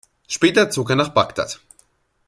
Später 0.27 0.71
zog 0.71 0.89
er 0.89 0.95
nach 0.95 1.09
Bagdad. 1.09 1.59